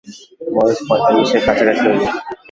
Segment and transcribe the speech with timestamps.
[0.53, 2.05] বয়স পঁয়তাল্লিশের কাছাকাছি হইবে।